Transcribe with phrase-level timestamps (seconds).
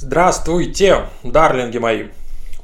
[0.00, 2.04] Здравствуйте, дарлинги мои!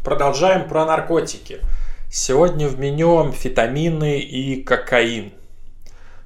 [0.04, 1.62] Продолжаем про наркотики.
[2.08, 5.32] Сегодня в меню амфетамины и кокаин.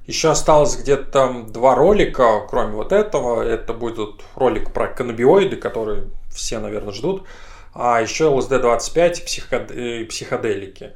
[0.05, 3.41] Еще осталось где-то два ролика, кроме вот этого.
[3.41, 7.25] Это будет ролик про каннабиоиды, которые все, наверное, ждут.
[7.73, 10.91] А еще ЛСД-25 и психоделики.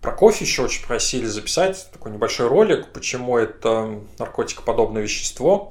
[0.00, 5.70] Про кофе еще очень просили записать такой небольшой ролик, почему это наркотикоподобное вещество.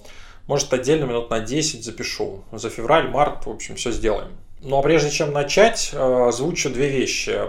[0.51, 2.43] Может, отдельно минут на 10 запишу.
[2.51, 4.31] За февраль, март, в общем, все сделаем.
[4.59, 7.39] Ну а прежде чем начать, э, озвучу две вещи.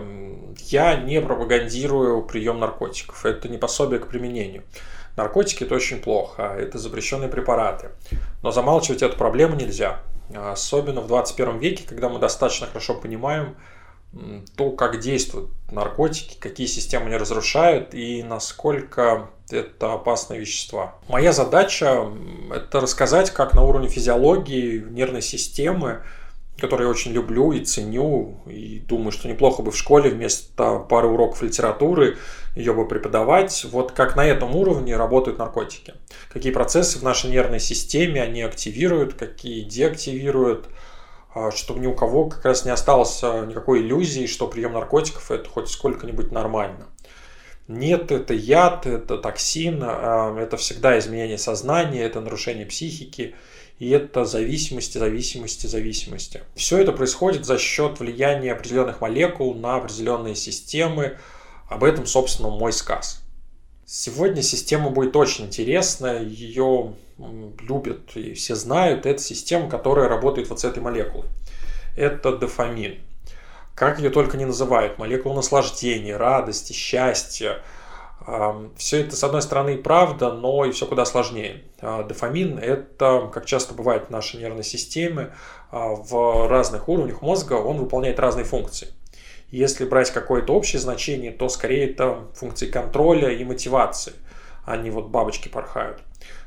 [0.70, 3.26] Я не пропагандирую прием наркотиков.
[3.26, 4.62] Это не пособие к применению.
[5.16, 7.88] Наркотики это очень плохо, это запрещенные препараты.
[8.40, 9.98] Но замалчивать эту проблему нельзя.
[10.32, 13.56] Особенно в 21 веке, когда мы достаточно хорошо понимаем,
[14.56, 20.96] то, как действуют наркотики, какие системы они разрушают и насколько это опасные вещества.
[21.08, 22.10] Моя задача–
[22.54, 26.02] это рассказать, как на уровне физиологии, нервной системы,
[26.58, 31.08] которую я очень люблю и ценю, и думаю, что неплохо бы в школе вместо пары
[31.08, 32.18] уроков литературы
[32.54, 35.94] ее бы преподавать, вот как на этом уровне работают наркотики.
[36.30, 40.68] Какие процессы в нашей нервной системе они активируют, какие деактивируют–
[41.54, 45.48] чтобы ни у кого как раз не осталось а, никакой иллюзии, что прием наркотиков это
[45.48, 46.86] хоть сколько-нибудь нормально.
[47.68, 53.34] Нет, это яд, это токсин, а, это всегда изменение сознания, это нарушение психики,
[53.78, 56.42] и это зависимости, зависимости, зависимости.
[56.54, 61.18] Все это происходит за счет влияния определенных молекул на определенные системы.
[61.68, 63.22] Об этом, собственно, мой сказ.
[63.86, 66.94] Сегодня система будет очень интересная, ее
[67.60, 71.28] любят и все знают, это система, которая работает вот с этой молекулой.
[71.96, 72.98] Это дофамин.
[73.74, 77.62] Как ее только не называют, молекула наслаждения, радости, счастья.
[78.76, 81.64] Все это, с одной стороны, правда, но и все куда сложнее.
[81.80, 85.34] А, дофамин– это, как часто бывает в нашей нервной системе,
[85.72, 88.88] а, в разных уровнях мозга он выполняет разные функции.
[89.50, 94.12] Если брать какое-то общее значение, то скорее это функции контроля и мотивации,
[94.64, 95.98] а не вот бабочки порхают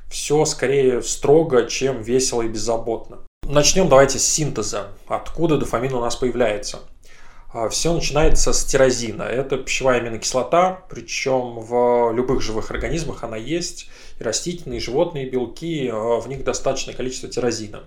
[0.10, 3.20] все скорее строго, чем весело и беззаботно.
[3.48, 4.90] Начнем давайте с синтеза.
[5.08, 6.80] Откуда дофамин у нас появляется?
[7.54, 9.24] А, все начинается с тирозина.
[9.24, 13.90] Это пищевая аминокислота, причем в любых живых организмах она есть.
[14.20, 17.84] И растительные, и животные белки, а, в них достаточное количество тирозина.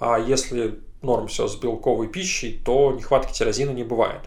[0.00, 4.22] А если норм все с белковой пищей, то нехватки тирозина не бывает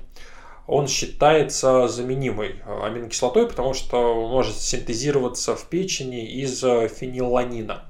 [0.70, 7.90] он считается заменимой э, аминокислотой, потому что может синтезироваться в печени из э, фенилланина.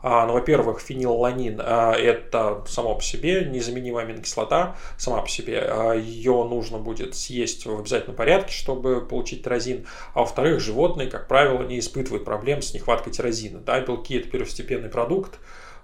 [0.00, 5.70] А, ну, во-первых, фенилланин а, это само по себе незаменимая аминокислота, сама по себе.
[5.96, 9.86] Ее нужно будет съесть в обязательном порядке, чтобы получить тирозин.
[10.14, 13.60] А во-вторых, животные, как правило, не испытывают проблем с нехваткой тирозина.
[13.60, 15.38] Да, белки это первостепенный продукт,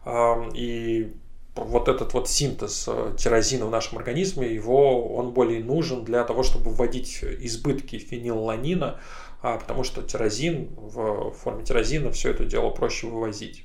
[0.07, 1.13] а, и
[1.55, 6.43] вот этот вот синтез э, тирозина в нашем организме, его, он более нужен для того,
[6.43, 9.01] чтобы вводить избытки фенилланина,
[9.43, 13.65] а, потому что тирозин, в форме тирозина все это дело проще вывозить.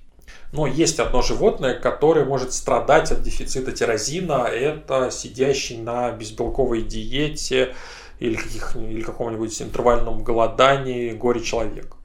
[0.52, 4.48] Но есть одно животное, которое может страдать от дефицита тирозина.
[4.48, 7.76] Это сидящий на безбелковой диете
[8.20, 8.40] или,
[8.76, 11.96] или каком-нибудь интервальном голодании горе-человек.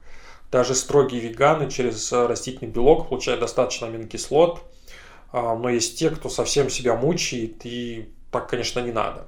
[0.51, 4.61] Даже строгие веганы через растительный белок получают достаточно аминокислот,
[5.33, 9.27] но есть те, кто совсем себя мучает, и так, конечно, не надо.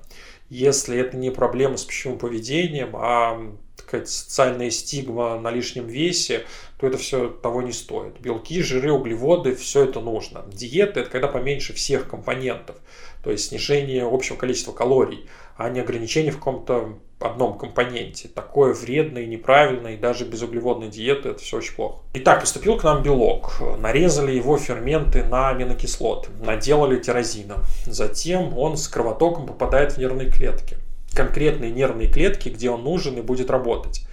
[0.49, 6.45] Если это не проблема с пищевым поведением, а такая социальная стигма на лишнем весе,
[6.77, 8.19] то это все того не стоит.
[8.19, 10.45] Белки, жиры, углеводы, все это нужно.
[10.51, 12.75] Диета– это когда поменьше всех компонентов,
[13.23, 15.27] то есть снижение общего количества калорий,
[15.57, 18.27] а не ограничение в каком-то одном компоненте.
[18.27, 21.99] Такое вредное неправильное, и даже без углеводной диеты это все очень плохо.
[22.13, 23.61] Итак, поступил к нам белок.
[23.79, 26.29] Нарезали его ферменты на аминокислоты.
[26.41, 27.57] Наделали тирозина.
[27.85, 30.77] Затем он с кровотоком попадает в нервные клетки.
[31.13, 34.05] Конкретные нервные клетки, где он нужен и будет работать.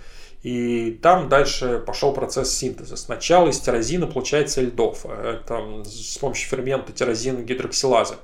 [0.42, 2.96] И там дальше пошел процесс синтеза.
[2.96, 5.08] Сначала из тирозина получается эльдофа.
[5.08, 8.14] Это с помощью фермента тирозина гидроксилазы.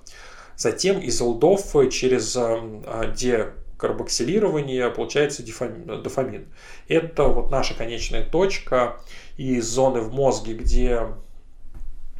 [0.56, 6.46] Затем из эльдофа через а, де карбоксилирования получается дофамин.
[6.88, 9.00] Это вот наша конечная точка
[9.36, 11.02] и зоны в мозге, где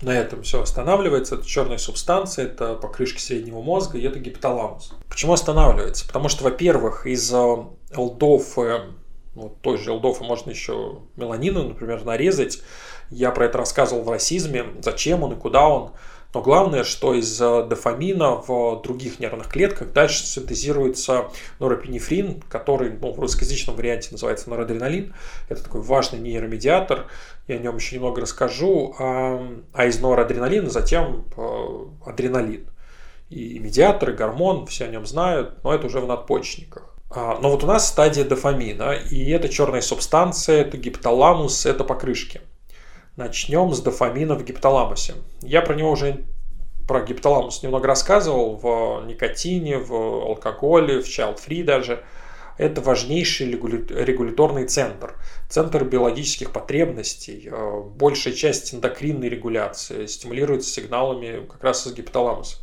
[0.03, 1.37] на этом все останавливается.
[1.37, 4.93] Это черная субстанция, это покрышки среднего мозга, и это гипоталамус.
[5.09, 6.07] Почему останавливается?
[6.07, 8.83] Потому что, во-первых, из элдофы,
[9.35, 12.61] вот той же элдофы можно еще меланину, например, нарезать.
[13.11, 15.93] Я про это рассказывал в расизме, зачем он и куда он.
[16.37, 21.31] Но главное, что из дофамина в других нервных клетках дальше синтезируется
[21.61, 25.15] норопинефрин, который ну, в русскоязычном варианте называется норадреналин.
[25.49, 27.07] Это такой важный нейромедиатор.
[27.49, 28.95] Я о нем еще немного расскажу.
[28.99, 32.69] А, а из норадреналина затем э, адреналин.
[33.31, 36.95] И медиаторы, гормон, все о нем знают, но это уже в надпочечниках.
[37.09, 42.43] А, но вот у нас стадия дофамина, и это черная субстанция, это гипоталамус, это покрышки.
[43.17, 45.15] Начнем с дофамина в гипоталамусе.
[45.41, 46.27] Я про него уже
[46.87, 52.05] про гипоталамус немного рассказывал в никотине, в алкоголе, в child free даже.
[52.59, 55.15] Это важнейший регуляторный центр,
[55.49, 57.49] центр биологических потребностей.
[57.51, 62.59] Э, большая часть эндокринной регуляции стимулируется сигналами как раз из гипоталамуса.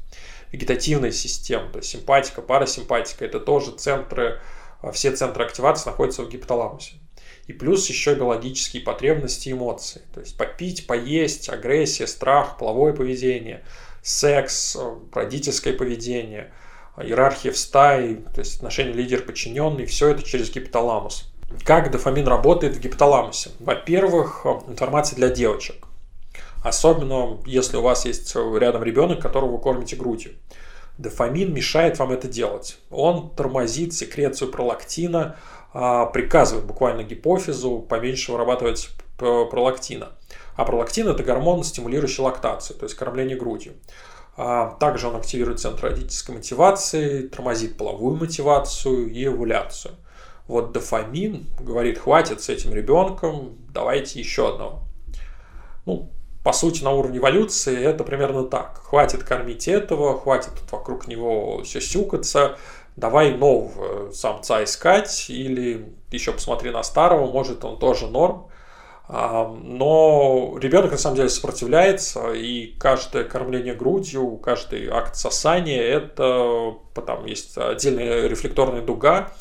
[0.51, 4.39] Вегетативная система, то есть симпатика, парасимпатика, это тоже центры,
[4.83, 7.02] э, все центры активации находятся в гипоталамусе.
[7.47, 10.01] И плюс еще биологические потребности и эмоции.
[10.13, 13.63] То есть попить, поесть, агрессия, страх, половое поведение,
[14.01, 16.51] секс, э, родительское поведение–
[16.97, 21.29] иерархия в стае, то есть отношения лидер-подчиненный, все это через гипоталамус.
[21.63, 23.51] Как дофамин работает в гипоталамусе?
[23.59, 25.87] Во-первых, информация для девочек.
[26.63, 30.33] Особенно, если у вас есть рядом ребенок, которого вы кормите грудью.
[30.97, 32.77] Дофамин мешает вам это делать.
[32.89, 35.35] Он тормозит секрецию пролактина,
[35.73, 40.13] приказывает буквально гипофизу поменьше вырабатывать пролактина.
[40.55, 43.73] А пролактин– это гормон, стимулирующий лактацию, то есть кормление грудью.
[44.35, 49.95] А, также он активирует центр родительской мотивации, тормозит половую мотивацию и эвуляцию.
[50.47, 54.83] Вот дофамин говорит, хватит с этим ребенком, давайте еще одного.
[55.85, 56.09] Ну,
[56.43, 58.81] по сути, на уровне эволюции это примерно так.
[58.83, 62.57] Хватит кормить этого, хватит тут вокруг него сюсюкаться,
[62.95, 68.47] давай нового самца искать, или еще посмотри на старого, может он тоже норм.
[69.09, 76.75] Но ребенок на самом деле сопротивляется, и каждое кормление грудью, каждый акт сосания, это
[77.05, 79.33] там есть отдельная рефлекторная дуга,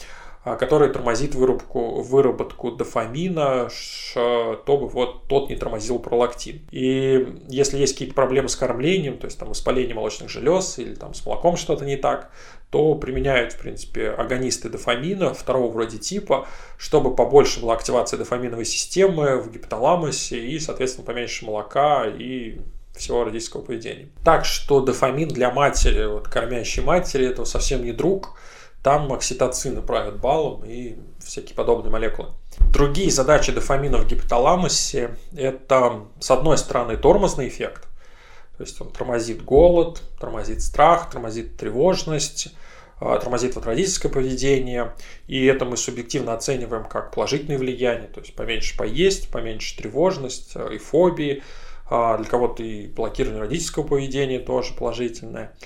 [0.44, 6.66] а, которая тормозит выработку, выработку дофамина, чтобы вот тот не тормозил пролактин.
[6.72, 11.14] И если есть какие-то проблемы с кормлением, то есть там воспаление молочных желез или там
[11.14, 12.32] с молоком что-то не так,
[12.72, 16.48] то применяют, в принципе, агонисты дофамина второго вроде типа,
[16.78, 22.60] чтобы побольше была активация дофаминовой системы в гипоталамусе и, соответственно, поменьше молока и
[22.96, 24.08] всего родительского поведения.
[24.24, 28.38] Так что дофамин для матери, вот кормящей матери, это совсем не друг.
[28.82, 32.30] Там окситоцины правят балом и всякие подобные молекулы.
[32.72, 37.86] Другие задачи дофамина в гипоталамусе– это, с одной стороны, тормозный эффект,
[38.62, 42.54] то есть он тормозит голод, тормозит страх, тормозит тревожность,
[43.00, 44.94] а, тормозит вот родительское поведение,
[45.26, 50.68] и это мы субъективно оцениваем как положительное влияние, то есть поменьше поесть, поменьше тревожность а,
[50.68, 51.42] и фобии,
[51.90, 55.56] а, для кого-то и блокирование родительского поведения тоже положительное.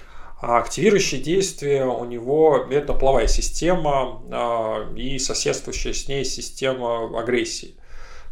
[0.40, 4.22] А активирующее действие у него это половая система
[4.96, 7.74] и соседствующая с ней система агрессии.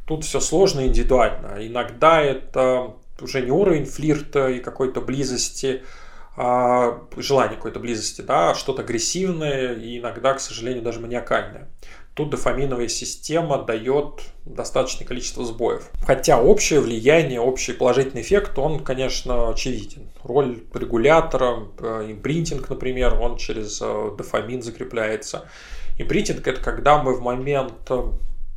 [0.07, 1.67] Тут все сложно индивидуально.
[1.67, 5.83] Иногда это уже не уровень флирта и какой-то близости,
[6.37, 11.69] а желание какой-то близости, да, а что-то агрессивное и иногда, к сожалению, даже маниакальное.
[12.15, 15.91] Тут дофаминовая система дает достаточное количество сбоев.
[16.07, 20.09] Хотя общее влияние, общий положительный эффект, он, конечно, очевиден.
[20.23, 25.49] Роль регулятора, э, импринтинг, например, он через э, дофамин закрепляется.
[25.99, 28.03] Импринтинг– это когда мы в момент э,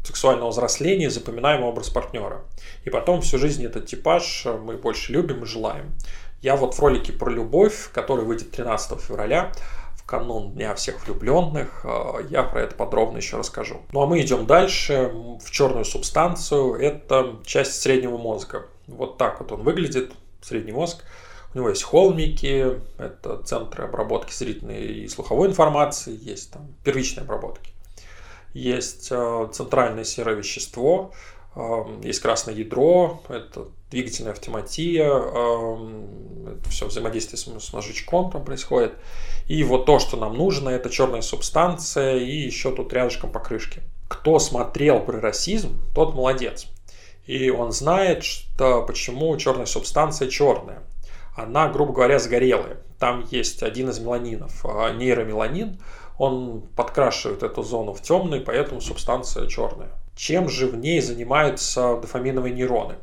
[0.08, 2.42] сексуального взросления запоминаем образ партнера.
[2.86, 5.94] И потом всю жизнь этот типаж мы больше любим и желаем.
[6.42, 9.52] Я вот в ролике про любовь, который выйдет 13 февраля,
[9.96, 13.82] в канун Дня всех влюбленных, э, я про это подробно еще расскажу.
[13.92, 15.12] Ну а мы идем дальше
[15.44, 16.76] в черную субстанцию.
[16.76, 18.68] Это часть среднего мозга.
[18.88, 21.04] Вот так вот он выглядит, средний мозг.
[21.54, 27.72] У него есть холмики, это центры обработки зрительной и слуховой информации, есть там первичные обработки
[28.58, 31.12] есть э, центральное серое вещество,
[31.56, 31.62] э,
[32.04, 38.94] есть красное ядро, это двигательная автоматия, э, это все взаимодействие с мозжечком там происходит.
[39.48, 43.82] И вот то, что нам нужно, это черная субстанция и еще тут рядышком покрышки.
[44.08, 46.68] Кто смотрел про расизм, тот молодец.
[47.26, 50.82] И он знает, что почему черная субстанция черная.
[51.38, 52.78] Она, грубо говоря, сгорелая.
[52.98, 55.80] Там есть один из меланинов, нейромеланин,
[56.18, 59.92] он подкрашивает эту зону в темный, поэтому субстанция черная.
[60.16, 62.96] Чем же в ней занимаются дофаминовые нейроны?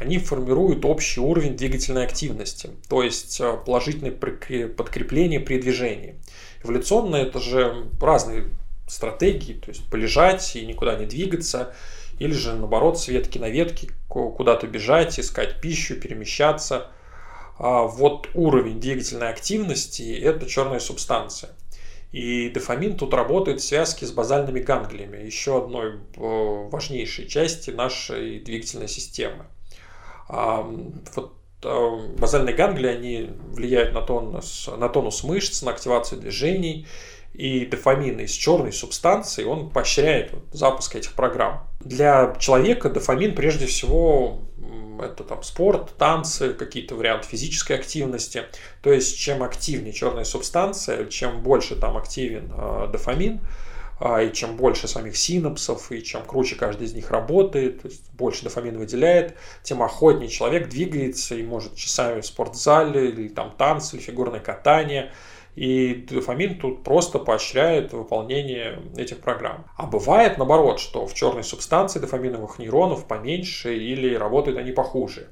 [0.00, 6.14] Они формируют общий уровень двигательной активности, то есть э, положительное подкрепление при движении.
[6.62, 8.46] Эволюционно это же разные
[8.86, 11.74] стратегии, то есть полежать и никуда не двигаться,
[12.20, 16.92] или же наоборот с ветки на ветки куда-то бежать, искать пищу, перемещаться.
[17.62, 21.50] А вот уровень двигательной активности– это черная субстанция.
[22.10, 28.40] И дофамин тут работает в связке с базальными ганглиями, еще одной э, важнейшей части нашей
[28.40, 29.46] двигательной системы.
[30.28, 31.34] Вот
[32.18, 36.88] базальные ганглии, они влияют на тонус, на тонус мышц, на активацию движений,
[37.32, 41.66] и дофамин из черной субстанции, он поощряет запуск этих программ.
[41.80, 44.40] Для человека дофамин прежде всего
[45.02, 48.44] это там спорт, танцы, какие-то варианты физической активности.
[48.82, 53.40] То есть чем активнее черная субстанция, чем больше там активен э, дофамин,
[54.00, 58.10] э, и чем больше самих синапсов, и чем круче каждый из них работает, то есть
[58.12, 63.96] больше дофамин выделяет, тем охотнее человек двигается и может часами в спортзале, или там танцы,
[63.96, 65.12] или фигурное катание–
[65.54, 69.66] и дофамин тут просто поощряет выполнение этих программ.
[69.76, 75.30] А бывает наоборот, что в черной субстанции дофаминовых нейронов поменьше или работают они похуже.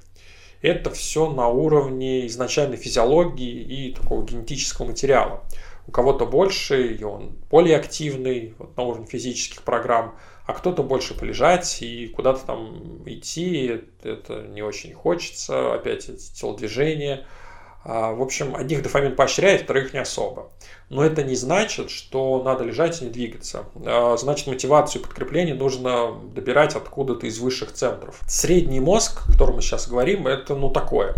[0.61, 5.43] Это все на уровне изначальной физиологии и такого генетического материала.
[5.87, 11.19] У кого-то больше, и он более активный вот, на уровне физических программ, а кто-то больше
[11.19, 17.27] полежать и куда-то там идти, это не очень хочется, опять эти телодвижения–
[17.85, 20.51] в общем, одних дофамин поощряет, вторых не особо.
[20.91, 23.65] Но это не значит, что надо лежать и не двигаться.
[23.87, 28.21] А, значит, мотивацию и подкрепление нужно добирать откуда-то из высших центров.
[28.29, 31.15] Средний мозг, о котором мы сейчас говорим, это ну такое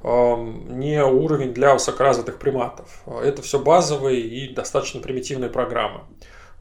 [0.00, 3.02] не уровень для высокоразвитых приматов.
[3.06, 6.02] Это все базовые и достаточно примитивные программы.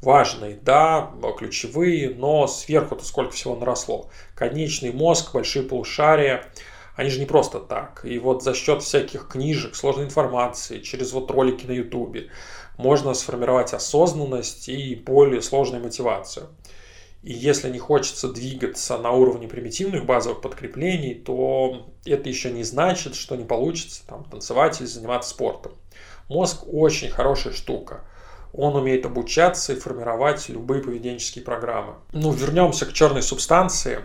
[0.02, 4.10] Важные, да, ключевые, но сверху-то сколько всего наросло.
[4.34, 6.46] Конечный мозг, большие полушария–
[6.98, 8.02] они же не просто так.
[8.04, 12.30] И вот за счет всяких книжек, сложной информации, через вот ролики на ютубе
[12.76, 16.50] можно сформировать осознанность и более сложную мотивацию.
[17.22, 23.14] И если не хочется двигаться на уровне примитивных базовых подкреплений, то это еще не значит,
[23.14, 25.74] что не получится там, танцевать или заниматься спортом.
[26.30, 28.06] Мозг очень хорошая штука.
[28.54, 31.94] Он умеет обучаться и формировать любые поведенческие программы.
[32.12, 34.00] Ну, вернемся к черной субстанции.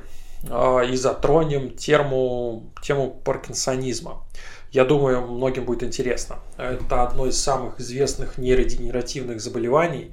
[0.51, 4.23] А, и затронем тему, тему паркинсонизма.
[4.71, 6.39] Я думаю, многим будет интересно.
[6.57, 10.13] Это одно из самых известных нейродегенеративных заболеваний.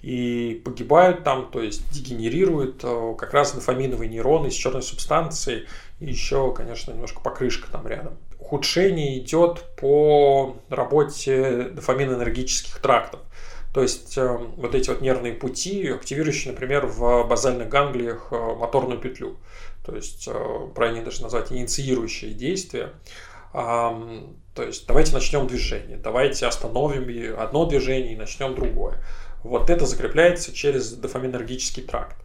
[0.00, 5.66] И погибают там, то есть дегенерируют э, как раз дофаминовые нейроны из черной субстанции.
[5.98, 8.16] И еще, конечно, немножко покрышка там рядом.
[8.38, 13.20] Ухудшение идет по работе дофаминоэнергических трактов.
[13.72, 18.98] То есть э, вот эти вот нервные пути, активирующие, например, в базальных ганглиях э, моторную
[18.98, 19.36] петлю.
[19.84, 22.92] То есть э, правильнее даже назвать инициирующие действия.
[23.52, 29.02] То есть давайте начнем движение, давайте остановим одно движение и начнем другое.
[29.42, 32.16] Вот это закрепляется через дофаминергический тракт.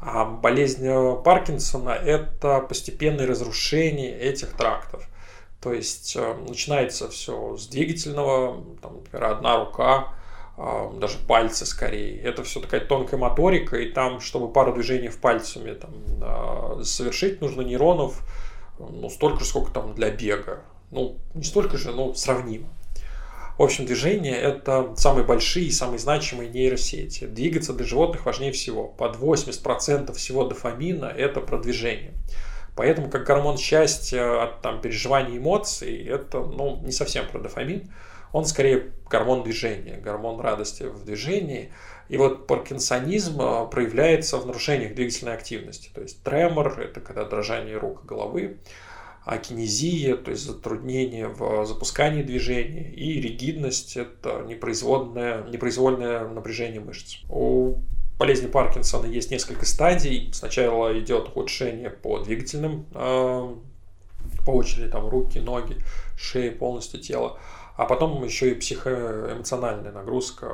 [0.00, 0.88] А болезнь
[1.24, 5.08] Паркинсона– это постепенное разрушение этих трактов.
[5.60, 6.16] То есть
[6.48, 10.14] начинается все с двигательного, там, например, одна рука,
[10.98, 12.20] даже пальцы скорее.
[12.20, 15.90] Это все такая тонкая моторика, и там, чтобы пару движений в пальцами там,
[16.20, 18.22] а, совершить, нужно нейронов
[18.78, 20.60] ну, столько же, сколько там для бега.
[20.90, 22.68] Ну, не столько же, но сравнимо.
[23.58, 27.26] В общем, движение– это самые большие и самые значимые нейросети.
[27.26, 28.88] Двигаться для животных важнее всего.
[28.88, 32.14] Под 80% всего дофамина– это про движение.
[32.74, 37.90] Поэтому как гормон счастья от там, переживаний эмоций, это ну, не совсем про дофамин
[38.32, 41.72] он скорее гормон движения, гормон радости в движении.
[42.08, 45.90] И вот паркинсонизм а, проявляется в нарушениях двигательной активности.
[45.94, 48.58] То есть тремор– это когда дрожание рук и головы,
[49.24, 57.18] а кинезия, то есть затруднение в запускании движения, и ригидность– это непроизвольное, непроизвольное напряжение мышц.
[57.28, 57.76] У
[58.18, 60.30] болезни Паркинсона есть несколько стадий.
[60.32, 63.56] Сначала идет ухудшение по двигательным, а,
[64.44, 65.76] по очереди там руки, ноги,
[66.16, 67.38] шея, полностью тело.
[67.80, 70.52] А потом еще и психоэмоциональная нагрузка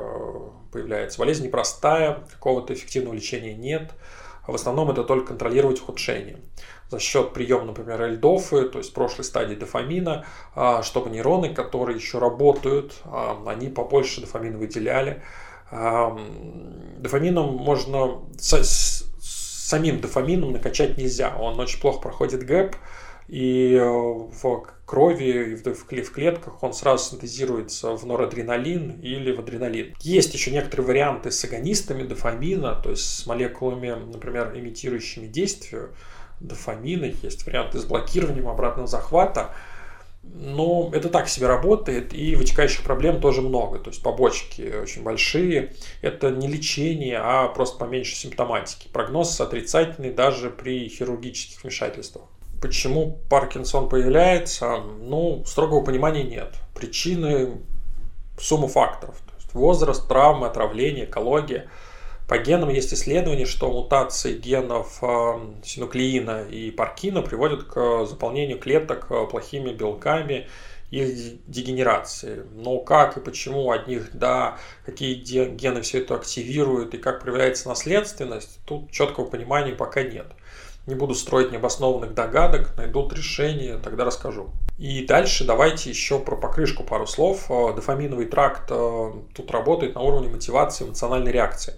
[0.70, 1.18] появляется.
[1.18, 3.90] Болезнь непростая, какого-то эффективного лечения нет.
[4.46, 6.38] В основном это только контролировать ухудшение.
[6.88, 12.20] За счет приема, например, эльдофы, то есть прошлой стадии дофамина, а, чтобы нейроны, которые еще
[12.20, 15.20] работают, а, они побольше дофамина выделяли.
[15.72, 16.16] А,
[16.98, 21.36] дофамином можно самим дофамином накачать нельзя.
[21.36, 22.76] Он очень плохо проходит ГЭП,
[23.28, 29.94] и э, в крови, в клетках он сразу синтезируется в норадреналин или в адреналин.
[30.00, 35.88] Есть еще некоторые варианты с агонистами дофамина, то есть с молекулами, например, имитирующими действие
[36.40, 37.06] дофамина.
[37.22, 39.52] Есть варианты с блокированием обратного захвата.
[40.22, 43.78] Но это так себе работает, и вытекающих проблем тоже много.
[43.78, 45.74] То есть побочки очень большие.
[46.02, 48.88] Это не лечение, а просто поменьше симптоматики.
[48.88, 52.24] Прогноз отрицательный даже при хирургических вмешательствах.
[52.60, 54.78] Почему Паркинсон появляется?
[55.00, 56.54] Ну, строгого понимания нет.
[56.74, 57.60] Причины
[58.38, 59.16] сумма факторов.
[59.26, 61.68] То есть возраст, травмы, отравление, экология.
[62.28, 65.06] По генам есть исследование, что мутации генов э,
[65.64, 70.48] синуклеина и паркина приводят к заполнению клеток э, плохими белками
[70.90, 72.44] и дегенерации.
[72.52, 78.58] Но как и почему одних да, какие гены все это активируют и как проявляется наследственность,
[78.66, 80.26] тут четкого понимания пока нет.
[80.86, 84.50] Не буду строить необоснованных догадок, найдут решение, тогда расскажу.
[84.78, 87.46] И дальше давайте еще про покрышку пару слов.
[87.50, 91.74] Э, дофаминовый тракт тут работает на уровне мотивации эмоциональной реакции.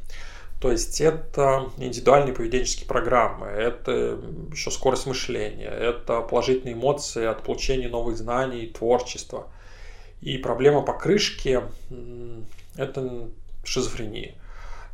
[0.61, 4.19] То есть это индивидуальные поведенческие программы, это
[4.51, 9.47] еще скорость мышления, это положительные эмоции от получения новых знаний, творчества.
[10.21, 11.61] И проблема покрышки–
[12.77, 13.29] это
[13.63, 14.35] шизофрения.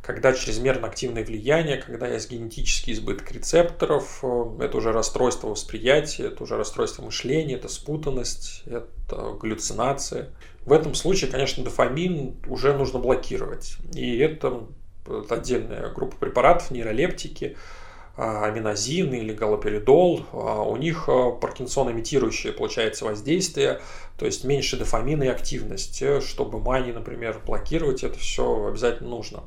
[0.05, 4.23] Когда чрезмерно активное влияние, когда есть генетический избыток рецепторов,
[4.59, 10.29] это уже расстройство восприятия, это уже расстройство мышления, это спутанность, это галлюцинация.
[10.63, 13.77] В этом случае, конечно, дофамин уже нужно блокировать.
[13.95, 14.67] И это
[15.31, 17.57] отдельная группа препаратов, нейролептики,
[18.15, 23.81] а, аминозин или галоперидол, а, у них а, паркинсон-имитирующее получается воздействие,
[24.19, 26.03] то есть меньше дофамина и активность.
[26.21, 29.43] Чтобы мании, например, блокировать, это все обязательно нужно.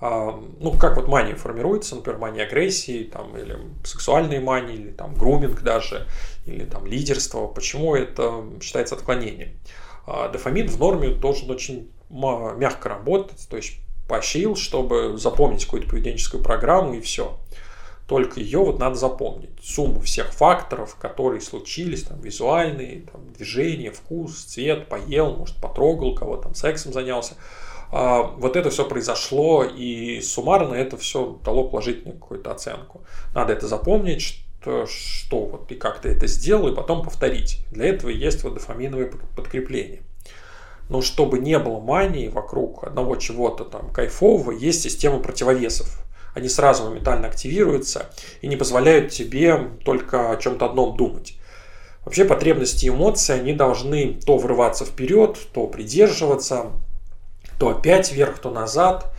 [0.00, 5.62] Ну, как вот мания формируется, например, мания агрессии, там, или сексуальные мании, или там груминг
[5.62, 6.06] даже,
[6.46, 7.48] или там лидерство.
[7.48, 9.58] Почему это считается отклонением?
[10.06, 13.78] Дофамин в норме должен очень мягко работать, то есть
[14.08, 17.36] поощрил, чтобы запомнить какую-то поведенческую программу и все.
[18.06, 19.50] Только ее вот надо запомнить.
[19.62, 26.38] Сумму всех факторов, которые случились, там, визуальные, там, движение, вкус, цвет, поел, может, потрогал кого
[26.38, 27.34] там, сексом занялся.
[27.90, 33.02] А, вот это все произошло, и суммарно это все дало положительную какую-то оценку.
[33.34, 37.60] Надо это запомнить, что, что вот и как ты это сделал, и потом повторить.
[37.70, 40.02] Для этого есть вот дофаминовое подкрепление.
[40.88, 46.02] Но чтобы не было мании вокруг одного чего-то там кайфового, есть система противовесов.
[46.34, 48.10] Они сразу моментально активируются
[48.42, 51.34] и не позволяют тебе только о чем-то одном думать.
[52.04, 56.70] Вообще потребности и эмоции, они должны то врываться вперед, то придерживаться,
[57.58, 59.12] то опять вверх, то назад.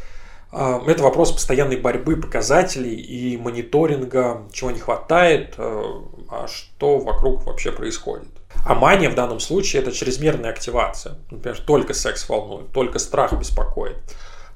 [0.51, 5.84] А, это вопрос постоянной борьбы показателей и мониторинга, чего не хватает, э,
[6.30, 8.30] а что вокруг вообще происходит.
[8.65, 11.17] А мания в данном случае это чрезмерная активация.
[11.30, 13.97] Например, только секс волнует, только страх беспокоит.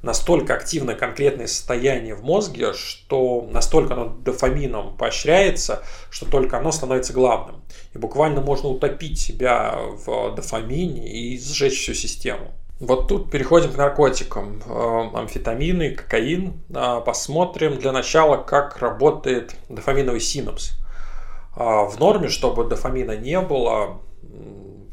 [0.01, 7.13] Настолько активное конкретное состояние в мозге, что настолько оно дофамином поощряется, что только оно становится
[7.13, 7.63] главным.
[7.93, 12.51] И буквально можно утопить себя в дофамине и сжечь всю систему.
[12.79, 14.61] Вот тут переходим к наркотикам.
[14.65, 16.61] Э, амфетамины, кокаин.
[16.69, 20.71] Э, посмотрим для начала, как работает дофаминовый синапс.
[21.55, 24.01] А в норме, чтобы дофамина не было,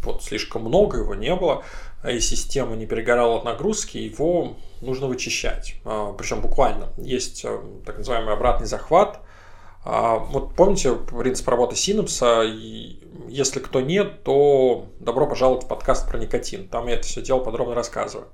[0.05, 1.65] вот слишком много его не было,
[2.07, 5.77] и система не перегорала от нагрузки, его нужно вычищать.
[6.19, 6.89] Причем буквально.
[6.99, 9.21] Есть э, так называемый обратный захват.
[9.83, 12.43] Вот помните принцип работы синапса?
[13.31, 16.69] Если кто нет, то добро пожаловать в подкаст про никотин.
[16.69, 18.27] Там я это все дело подробно рассказываю.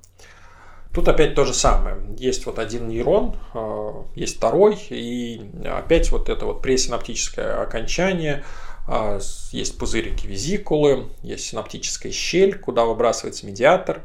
[0.94, 1.98] Тут опять то же самое.
[2.16, 8.44] Есть вот один нейрон, а, есть второй, и опять вот это вот пресинаптическое окончание,
[8.88, 9.18] а,
[9.50, 14.02] есть пузырики визикулы, есть синаптическая щель, куда выбрасывается медиатор,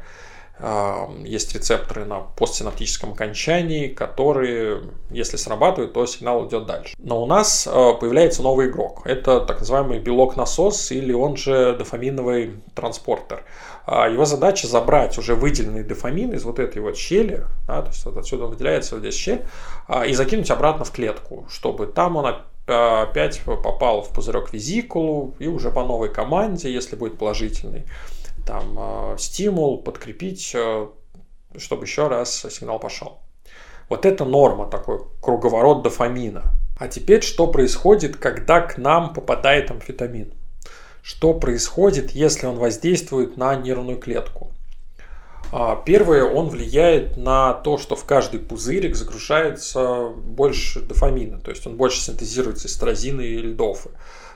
[1.24, 6.94] есть рецепторы на постсинаптическом окончании, которые, если срабатывают, то сигнал идет дальше.
[6.98, 9.02] Но у нас появляется новый игрок.
[9.04, 13.44] Это так называемый белок-насос или он же дофаминовый транспортер.
[13.86, 18.04] А его задача забрать уже выделенный дофамин из вот этой вот щели, да, то есть
[18.04, 19.44] вот отсюда выделяется вот здесь щель,
[19.88, 22.36] а, и закинуть обратно в клетку, чтобы там он
[22.66, 27.84] опять попал в пузырек визикулу и уже по новой команде, если будет положительный,
[28.46, 30.54] там а, стимул подкрепить,
[31.56, 33.20] чтобы еще раз сигнал пошел.
[33.88, 36.54] Вот это норма, такой круговорот дофамина.
[36.78, 40.32] А теперь что происходит, когда к нам попадает амфетамин?
[41.02, 44.52] что происходит, если он воздействует на нервную клетку.
[45.50, 51.66] А, первое, он влияет на то, что в каждый пузырик загружается больше дофамина, то есть
[51.66, 53.88] он больше синтезируется из и льдов.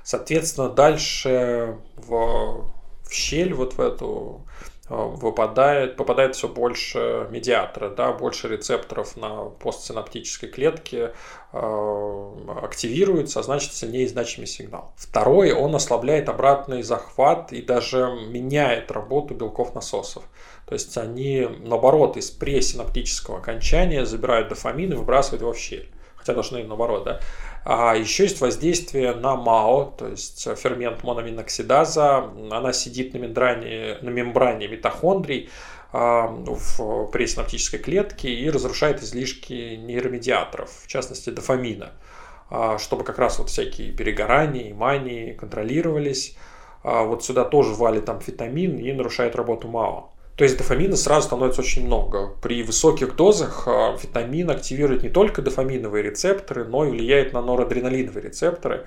[0.03, 2.71] Соответственно, дальше в,
[3.09, 4.47] в щель вот в эту
[4.89, 11.13] а, выпадает, попадает все больше медиатора, да, больше рецепторов на постсинаптической клетке
[11.53, 14.93] э, активируется, а значит сильнее значимый сигнал.
[14.97, 20.23] Второй, он ослабляет обратный захват и даже меняет работу белков насосов.
[20.67, 25.91] То есть они, наоборот, из пресинаптического окончания забирают дофамин и выбрасывают его в щель
[26.27, 27.21] хотя должны наоборот, да.
[27.65, 32.31] А еще есть воздействие на МАО, то есть фермент мономиноксидаза.
[32.51, 35.49] Она сидит на мембране, на мембране митохондрий,
[35.93, 41.93] в пресинаптической клетке и разрушает излишки нейромедиаторов, в частности дофамина,
[42.79, 46.37] чтобы как раз вот всякие перегорания и мании контролировались.
[46.83, 50.13] Вот сюда тоже валит амфетамин и нарушает работу МАО.
[50.37, 52.35] То есть дофамина сразу становится очень много.
[52.43, 58.87] При высоких дозах витамин активирует не только дофаминовые рецепторы, но и влияет на норадреналиновые рецепторы.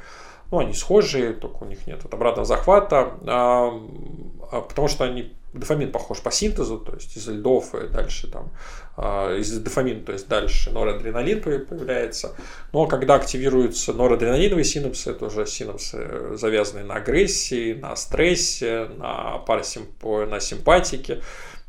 [0.52, 6.22] Ну, они схожие, только у них нет вот обратного захвата, потому что они дофамин похож
[6.22, 8.52] по синтезу, то есть из льдов и дальше там,
[9.00, 12.36] из дофамина, то есть дальше норадреналин появляется.
[12.74, 20.04] Но когда активируются норадреналиновые синапсы, это уже синапсы, завязанные на агрессии, на стрессе, на парасимп...
[20.04, 21.22] на симпатике,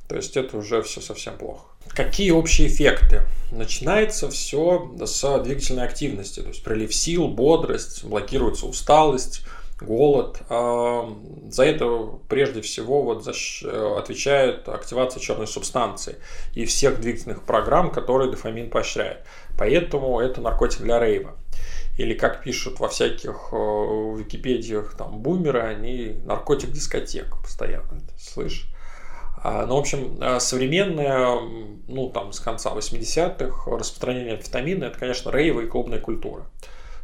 [0.09, 1.67] то есть это уже все совсем плохо.
[1.89, 3.23] Какие общие эффекты?
[3.53, 9.43] Начинается все с двигательной активности, то есть прилив сил, бодрость, блокируется усталость,
[9.83, 10.43] голод.
[10.49, 11.09] А,
[11.49, 16.17] за это прежде всего вот отвечает активация черной субстанции
[16.55, 19.25] и всех двигательных программ, которые дофамин поощряет.
[19.59, 21.37] Поэтому это наркотик для рейва.
[21.99, 28.01] Или как пишут во всяких э, википедиях там бумеры, они наркотик дискотек постоянно.
[28.19, 28.71] Слышь?
[29.43, 31.39] А, ну, в общем, э, современное,
[31.89, 36.47] ну, там, с конца 80-х распространение амфетамина– это, конечно, рейвы и клубная культура.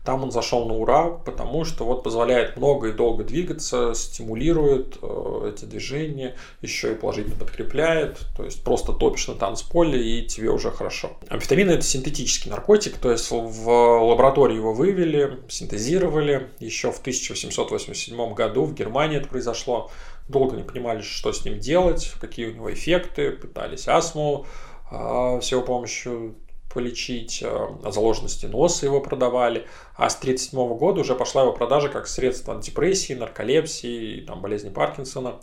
[0.06, 5.52] Там он зашел на ура, потому что вот позволяет много и долго двигаться, стимулирует э,
[5.52, 8.20] эти движения, еще и положительно подкрепляет.
[8.36, 11.10] То есть просто топишь на танцполе и тебе уже хорошо.
[11.28, 16.50] Амфетамин это синтетический наркотик, то есть в лаборатории его вывели, синтезировали.
[16.60, 19.90] Еще в 1887 году в Германии это произошло.
[20.28, 24.46] Долго не понимали, что с ним делать, какие у него эффекты, пытались астму
[24.92, 26.36] э, с его помощью
[26.76, 32.06] полечить, э, заложенности носа его продавали, а с 1937 года уже пошла его продажа как
[32.06, 35.36] средство от депрессии, нарколепсии, там, болезни Паркинсона,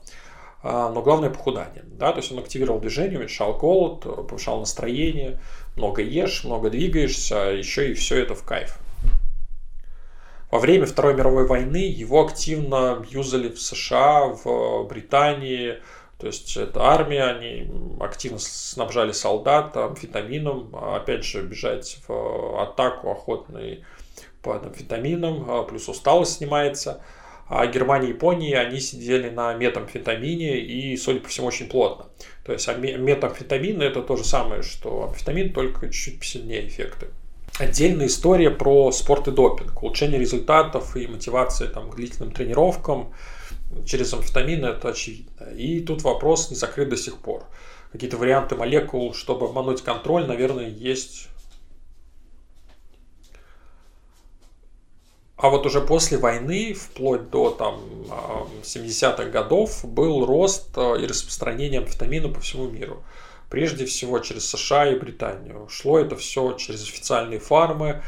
[0.62, 1.86] а, но главное похудание.
[1.88, 2.12] Да?
[2.12, 5.40] То есть он активировал движение, уменьшал голод, повышал настроение,
[5.76, 8.78] много ешь, много двигаешься, еще и все это в кайф.
[10.52, 15.80] Во время Второй мировой войны его активно юзали в США, в Британии,
[16.18, 23.84] то есть это армия, они активно снабжали солдат амфетамином, опять же бежать в атаку охотный
[24.42, 27.02] по амфетаминам, а, плюс усталость снимается.
[27.50, 32.06] А Германия и Япония, они сидели на метамфетамине и, судя по всему, очень плотно.
[32.46, 37.08] То есть метамфетамин это то же самое, что амфетамин, только чуть-чуть посильнее эффекты.
[37.60, 43.14] Отдельная история про спорт и допинг, улучшение результатов и мотивация там, к длительным тренировкам–
[43.86, 45.46] через амфетамины это очевидно.
[45.56, 47.46] И тут вопрос не закрыт до сих пор.
[47.92, 51.28] Какие-то варианты молекул, чтобы обмануть контроль, наверное, есть.
[55.36, 57.82] А вот уже после войны, вплоть до там,
[58.64, 63.04] 70-х годов, был рост э, и распространение амфетамина по всему миру.
[63.50, 65.68] Прежде всего через США и Британию.
[65.70, 68.02] Шло это все через официальные фармы.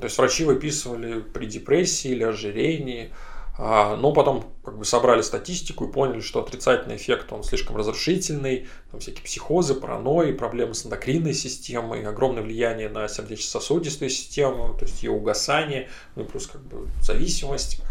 [0.00, 3.12] То есть врачи выписывали при депрессии или ожирении–
[3.60, 9.00] но потом как бы собрали статистику и поняли, что отрицательный эффект, он слишком разрушительный, там
[9.00, 15.10] всякие психозы, паранойи, проблемы с эндокринной системой, огромное влияние на сердечно-сосудистую систему, то есть ее
[15.10, 17.82] угасание, ну и плюс как бы зависимость.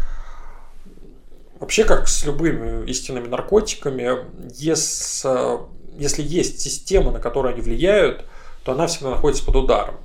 [1.60, 5.60] Вообще, как с любыми истинными наркотиками, если,
[5.96, 8.24] если есть система, на которую они влияют,
[8.64, 9.96] то она всегда находится под ударом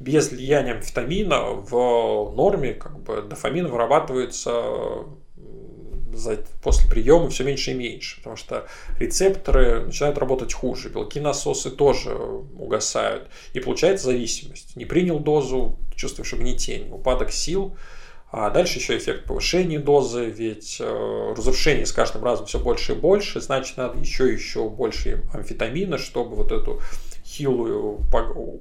[0.00, 5.04] без влияния амфетамина в норме как бы дофамин вырабатывается
[6.12, 8.66] за, после приема все меньше и меньше, потому что
[8.98, 14.76] рецепторы начинают работать хуже, белки насосы тоже угасают, и получается зависимость.
[14.76, 17.76] Не принял дозу, чувствуешь угнетение, упадок сил,
[18.30, 22.96] а дальше еще эффект повышения дозы, ведь э, разрушение с каждым разом все больше и
[22.96, 26.80] больше, значит надо еще и еще больше амфетамина, чтобы вот эту
[27.34, 28.00] хилую,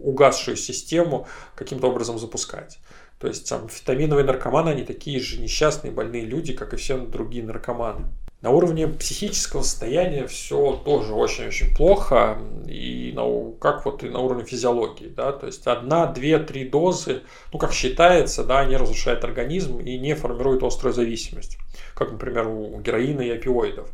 [0.01, 2.79] угасшую систему каким-то образом запускать.
[3.19, 8.07] То есть амфетаминовые наркоманы, они такие же несчастные, больные люди, как и все другие наркоманы.
[8.41, 14.43] На уровне психического состояния все тоже очень-очень плохо, и на, как вот и на уровне
[14.43, 17.21] физиологии, да, то есть одна, две, три дозы,
[17.53, 21.57] ну как считается, да, они разрушают организм и не формируют острую зависимость,
[21.95, 23.89] как, например, у героина и опиоидов,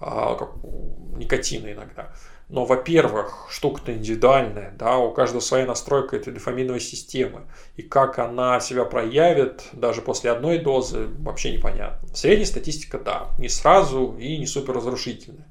[0.00, 2.12] а, как у никотина иногда.
[2.48, 7.42] Но, во-первых, штука-то индивидуальная, да, у каждого своя настройка этой дофаминовой системы.
[7.74, 12.08] И как она себя проявит даже после одной дозы, вообще непонятно.
[12.14, 15.46] Средняя статистика, да, не сразу и не супер разрушительная.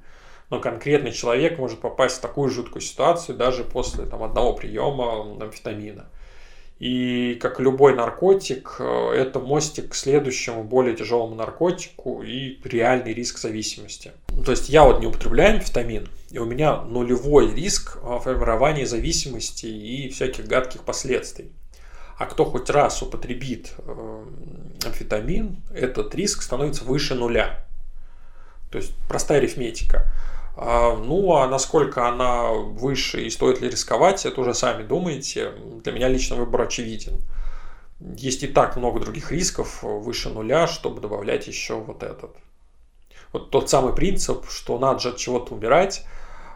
[0.48, 6.06] Но конкретный человек может попасть в такую жуткую ситуацию даже после там, одного приема амфетамина.
[6.78, 13.38] И как любой наркотик, э, это мостик к следующему, более тяжелому наркотику и реальный риск
[13.38, 14.12] зависимости.
[14.44, 20.10] То есть я вот не употребляю амфетамин, и у меня нулевой риск формирования зависимости и
[20.10, 21.50] всяких гадких последствий.
[22.18, 24.24] А кто хоть раз употребит э,
[24.84, 27.66] амфетамин, этот риск становится выше нуля.
[28.70, 30.10] То есть простая арифметика.
[30.56, 35.52] А, ну, а насколько она выше и стоит ли рисковать, это уже сами думаете.
[35.84, 37.20] Для меня лично выбор очевиден.
[38.00, 42.34] Есть и так много других рисков выше нуля, чтобы добавлять еще вот этот.
[43.32, 46.06] Вот тот самый принцип, что надо же от чего-то умирать,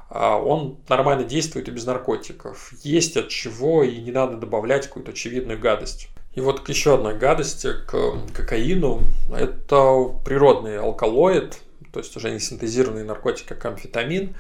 [0.09, 2.73] а, он нормально действует и без наркотиков.
[2.83, 6.09] Есть от чего и не надо добавлять какую-то очевидную гадость.
[6.35, 9.03] И вот к еще одной гадости, к кокаину.
[9.31, 11.61] Это природный алкалоид,
[11.93, 14.35] то есть уже не синтезированный наркотик, как амфетамин.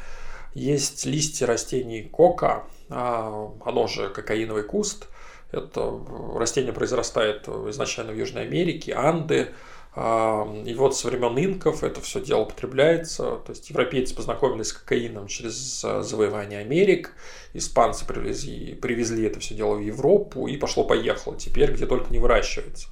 [0.54, 5.06] Есть листья растений кока, а, оно же кокаиновый куст.
[5.52, 6.00] Это
[6.34, 9.50] растение произрастает изначально в Южной Америке, Анды.
[9.94, 13.36] А, и вот со времен инков это все дело употребляется.
[13.44, 17.12] То есть европейцы познакомились с кокаином через завоевание Америк.
[17.54, 21.36] Испанцы привезли, привезли это все дело в Европу и пошло-поехало.
[21.36, 22.88] Теперь где только не выращивается.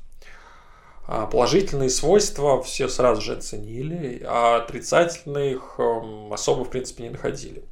[1.11, 7.65] А положительные свойства все сразу же оценили, а отрицательных эм, особо, в принципе, не находили.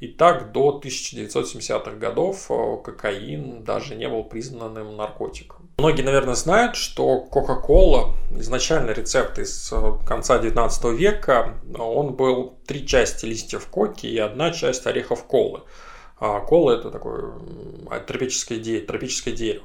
[0.00, 5.70] И так до 1970-х годов э, кокаин даже не был признанным наркотиком.
[5.78, 12.86] Многие, наверное, знают, что Кока-Кола, изначально рецепт из э, конца 19 века, он был три
[12.86, 15.62] части листьев коки и одна часть орехов колы.
[16.18, 17.32] А кола это такое
[18.06, 19.64] тропическое, дерево, тропическое дерево.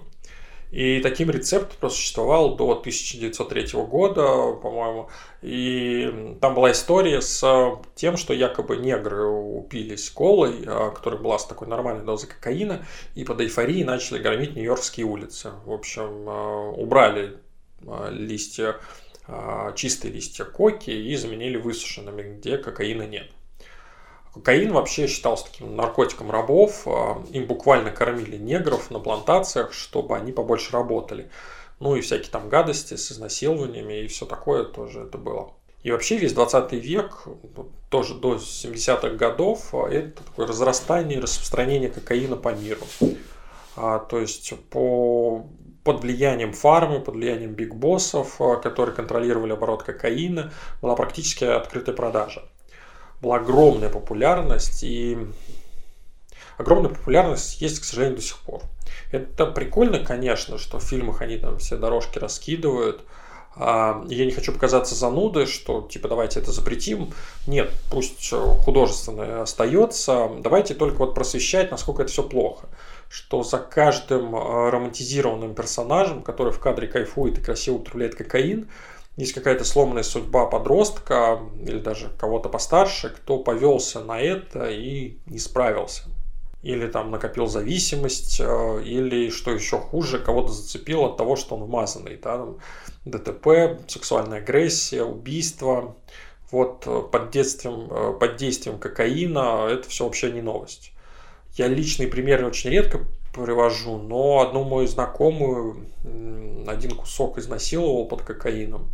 [0.72, 5.10] И таким рецептом просуществовал до 1903 года, по-моему.
[5.42, 11.46] И там была история с тем, что якобы негры упились колой, а, которая была с
[11.46, 15.52] такой нормальной дозой кокаина, и под эйфорией начали громить нью-йоркские улицы.
[15.66, 17.38] В общем, а, убрали
[17.88, 18.76] а, листья,
[19.76, 23.30] чистые листья коки и заменили высушенными, где кокаина нет.
[24.34, 26.84] Кокаин вообще считался таким наркотиком рабов.
[26.86, 31.30] А, им буквально кормили негров на плантациях, чтобы они побольше работали.
[31.80, 35.54] Ну и всякие там гадости с изнасилованиями и все такое тоже это было.
[35.82, 37.24] И вообще весь 20 век,
[37.90, 42.82] тоже до 70-х годов, а, это такое разрастание и распространение кокаина по миру.
[43.76, 45.48] А, то есть по,
[45.84, 52.44] под влиянием фармы, под влиянием бигбоссов, а, которые контролировали оборот кокаина, была практически открытая продажа
[53.22, 55.18] была огромная популярность, и
[56.58, 58.62] огромная популярность есть, к сожалению, до сих пор.
[59.12, 63.04] Это прикольно, конечно, что в фильмах они там все дорожки раскидывают.
[63.56, 67.14] А, я не хочу показаться занудой, что типа давайте это запретим.
[67.48, 70.30] Нет, пусть художественное остается.
[70.40, 72.70] Давайте только вот просвещать, насколько это все плохо.
[73.10, 78.70] Что за каждым а, романтизированным персонажем, который в кадре кайфует и красиво употребляет кокаин,
[79.18, 85.40] есть какая-то сломанная судьба подростка или даже кого-то постарше, кто повелся на это и не
[85.40, 86.04] справился.
[86.62, 91.64] Или там накопил зависимость, э, или, что еще хуже, кого-то зацепил от того, что он
[91.64, 92.18] вмазанный.
[92.18, 92.48] Да?
[93.06, 95.96] ДТП, сексуальная агрессия, убийство.
[96.52, 100.92] Вот э, под, действием, э, под действием кокаина это все вообще не новость.
[101.54, 105.88] Я личные примеры очень редко привожу, но одну мою знакомую
[106.68, 108.90] один кусок изнасиловал под кокаином.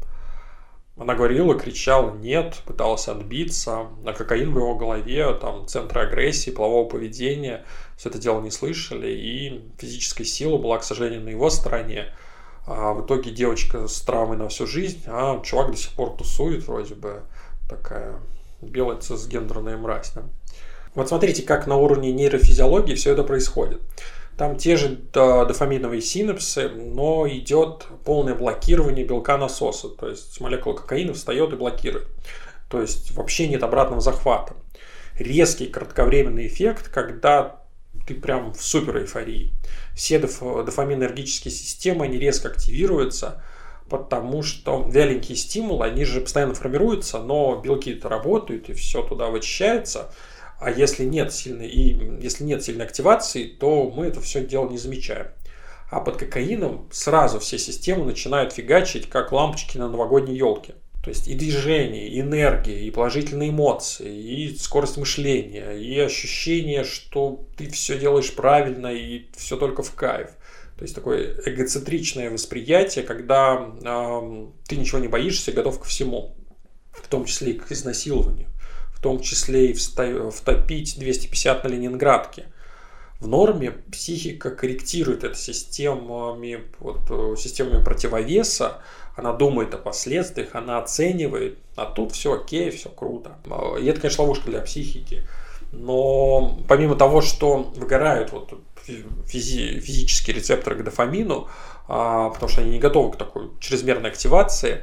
[0.97, 6.87] Она говорила, кричала «нет», пыталась отбиться, а кокаин в его голове, там, центры агрессии, полового
[6.87, 7.65] поведения,
[7.97, 12.13] все это дело не слышали, и физическая сила была, к сожалению, на его стороне.
[12.65, 16.65] А в итоге девочка с травмой на всю жизнь, а чувак до сих пор тусует,
[16.65, 17.23] вроде бы
[17.69, 18.15] такая
[18.61, 20.11] белая цисгендерная мразь.
[20.15, 20.23] Да?
[20.95, 23.81] Вот смотрите, как на уровне нейрофизиологии все это происходит.
[24.37, 29.89] Там те же дофаминовые синапсы, но идет полное блокирование белка насоса.
[29.89, 32.07] То есть молекула кокаина встает и блокирует.
[32.69, 34.53] То есть вообще нет обратного захвата.
[35.17, 37.61] Резкий кратковременный эффект, когда
[38.05, 39.53] ты прям в супер эйфории.
[39.95, 43.41] Все дофаминергические системы, они резко активируются,
[43.89, 50.11] потому что вяленькие стимулы, они же постоянно формируются, но белки-то работают, и все туда вычищается.
[50.59, 54.77] А если нет сильной, и если нет сильной активации, то мы это все дело не
[54.77, 55.27] замечаем.
[55.91, 60.75] А под кокаином сразу все системы начинают фигачить, как лампочки на новогодней елке.
[61.03, 67.45] То есть и движение, и энергия, и положительные эмоции, и скорость мышления, и ощущение, что
[67.57, 70.29] ты все делаешь правильно, и все только в кайф.
[70.77, 76.35] То есть такое эгоцентричное восприятие, когда э, ты ничего не боишься, готов ко всему,
[76.91, 78.47] в том числе и к изнасилованию
[79.05, 82.45] том числе и втопить 250 на Ленинградке.
[83.19, 88.81] В норме психика корректирует это системами, вот, э, системами противовеса,
[89.15, 93.37] она думает о последствиях, она оценивает, а тут все окей, все круто.
[93.79, 95.27] И это, конечно, ловушка для психики.
[95.71, 101.47] Но помимо того, что выгорают вот физи- физические рецепторы к дофамину,
[101.87, 104.81] а, потому что они не готовы к такой чрезмерной активации,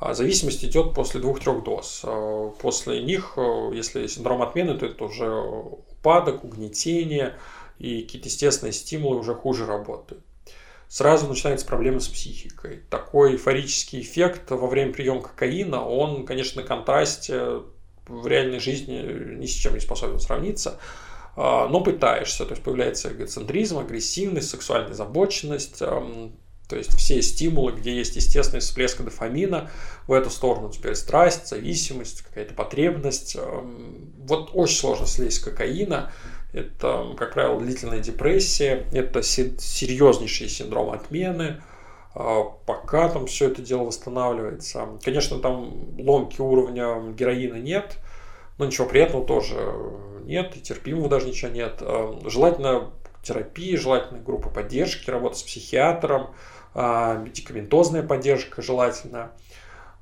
[0.00, 2.02] зависимость идет после двух-трех доз.
[2.04, 7.36] А, после них, э, если синдром отмены, то это уже упадок, угнетение
[7.78, 10.22] и какие-то естественные стимулы уже хуже работают.
[10.88, 12.80] Сразу начинается проблема с психикой.
[12.88, 17.62] Такой эйфорический эффект во время приема кокаина, он, конечно, на контрасте
[18.06, 20.78] в реальной жизни ни с чем не способен сравниться,
[21.36, 22.44] а, но пытаешься.
[22.44, 25.82] То есть появляется эгоцентризм, агрессивность, сексуальная озабоченность,
[26.68, 29.70] то есть все стимулы, где есть естественный всплеск дофамина,
[30.06, 33.36] в эту сторону теперь страсть, зависимость, какая-то потребность.
[34.18, 36.12] Вот очень сложно слезть с кокаина.
[36.52, 41.62] Это, как правило, длительная депрессия, это серьезнейший синдром отмены,
[42.14, 44.88] а, пока там все это дело восстанавливается.
[45.04, 47.98] Конечно, там ломки уровня героина нет,
[48.56, 49.56] но ничего приятного тоже
[50.24, 51.78] нет, и терпимого даже ничего нет.
[51.80, 56.34] А, желательно терапии, желательно группа поддержки, работа с психиатром,
[56.78, 59.32] медикаментозная поддержка желательно.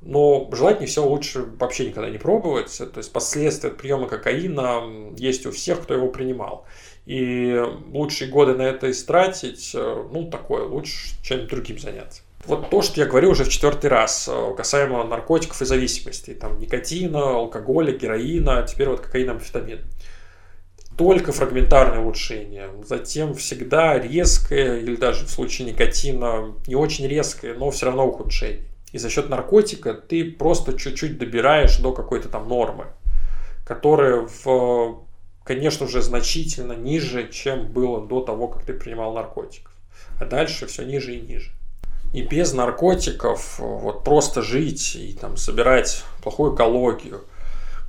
[0.02, 2.76] Но желательнее всего лучше вообще никогда не пробовать.
[2.76, 6.66] То есть последствия от приема кокаина есть у всех, кто его принимал.
[7.06, 7.62] И
[7.92, 12.22] лучшие годы на это истратить, э, ну, такое, лучше чем другим заняться.
[12.46, 16.34] Вот то, что я говорю уже в четвертый раз, э, касаемо наркотиков и зависимости.
[16.34, 19.80] Там никотина, алкоголя, героина, теперь вот кокаин, амфетамин
[20.96, 22.70] только фрагментарное улучшение.
[22.85, 28.64] Затем всегда резкое, или даже в случае никотина не очень резкое, но все равно ухудшение.
[28.92, 32.87] И за счет наркотика ты просто чуть-чуть добираешь до какой-то там нормы,
[33.66, 35.02] которая, в,
[35.44, 39.72] конечно же, значительно ниже, чем было до того, как ты принимал наркотиков.
[40.18, 41.50] А дальше все ниже и ниже.
[42.14, 47.24] И без наркотиков вот просто жить и там собирать плохую экологию–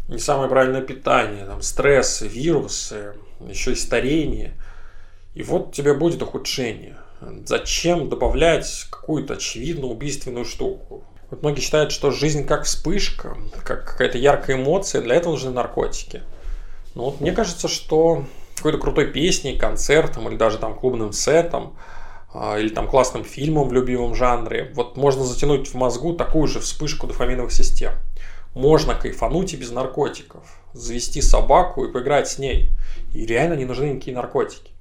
[0.07, 4.53] не самое правильное питание, там, стрессы, вирусы, еще и старение.
[5.33, 6.97] И вот тебе будет ухудшение.
[7.45, 11.03] Зачем добавлять какую-то очевидно убийственную штуку?
[11.29, 16.21] Вот многие считают, что жизнь как вспышка, как какая-то яркая эмоция, для этого нужны наркотики.
[16.95, 18.23] Но вот мне кажется, что
[18.55, 21.77] какой-то крутой песней, концертом или даже там клубным сетом
[22.33, 26.59] а, или там классным фильмом в любимом жанре, вот можно затянуть в мозгу такую же
[26.59, 27.93] вспышку дофаминовых систем
[28.57, 30.59] можно кайфануть и без наркотиков.
[30.73, 32.71] Завести собаку и поиграть с ней.
[33.13, 34.71] И реально не нужны никакие наркотики.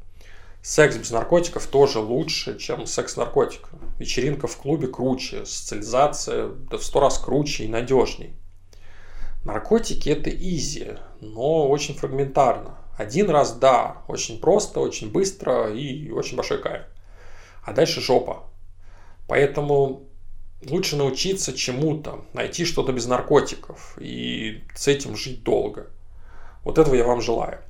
[0.62, 3.78] Секс без наркотиков тоже лучше, чем секс с наркотиком.
[3.98, 8.34] Вечеринка в клубе круче, социализация да в сто раз круче и надежней.
[9.44, 12.78] Наркотики это изи, но очень фрагментарно.
[12.96, 16.82] Один раз да, очень просто, очень быстро и очень большой кайф.
[17.62, 18.44] А дальше жопа.
[19.28, 20.05] Поэтому
[20.64, 25.88] лучше научиться чему-то, найти что-то без наркотиков и с этим жить долго.
[26.64, 27.60] Вот этого я вам желаю.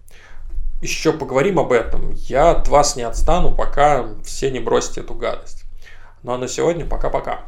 [0.82, 2.12] Еще поговорим об этом.
[2.12, 5.64] Я от вас не отстану, пока все не бросите эту гадость.
[6.22, 7.46] Ну а на сегодня пока-пока.